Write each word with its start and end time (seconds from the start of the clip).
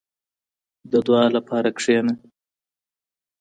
•د 0.91 0.93
دعا 1.07 1.25
لپاره 1.37 1.69
کښېنه. 1.77 2.13